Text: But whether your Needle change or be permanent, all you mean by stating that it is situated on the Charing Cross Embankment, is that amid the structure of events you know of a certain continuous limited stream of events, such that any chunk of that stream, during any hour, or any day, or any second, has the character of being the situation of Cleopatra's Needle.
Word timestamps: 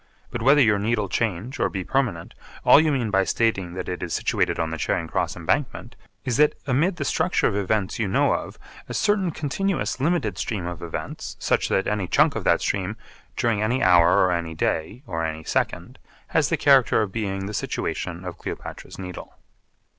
But 0.31 0.41
whether 0.41 0.61
your 0.61 0.79
Needle 0.79 1.07
change 1.09 1.59
or 1.59 1.69
be 1.69 1.83
permanent, 1.83 2.33
all 2.65 2.79
you 2.79 2.91
mean 2.91 3.11
by 3.11 3.23
stating 3.23 3.75
that 3.75 3.87
it 3.87 4.01
is 4.01 4.15
situated 4.15 4.57
on 4.57 4.71
the 4.71 4.79
Charing 4.79 5.07
Cross 5.07 5.35
Embankment, 5.35 5.95
is 6.25 6.37
that 6.37 6.55
amid 6.65 6.95
the 6.95 7.05
structure 7.05 7.45
of 7.45 7.55
events 7.55 7.99
you 7.99 8.07
know 8.07 8.33
of 8.33 8.57
a 8.89 8.95
certain 8.95 9.29
continuous 9.29 9.99
limited 9.99 10.39
stream 10.39 10.65
of 10.65 10.81
events, 10.81 11.35
such 11.37 11.69
that 11.69 11.85
any 11.85 12.07
chunk 12.07 12.35
of 12.35 12.43
that 12.45 12.61
stream, 12.61 12.97
during 13.37 13.61
any 13.61 13.83
hour, 13.83 14.17
or 14.23 14.31
any 14.31 14.55
day, 14.55 15.03
or 15.05 15.23
any 15.23 15.43
second, 15.43 15.99
has 16.29 16.49
the 16.49 16.57
character 16.57 17.03
of 17.03 17.11
being 17.11 17.45
the 17.45 17.53
situation 17.53 18.25
of 18.25 18.39
Cleopatra's 18.39 18.97
Needle. 18.97 19.37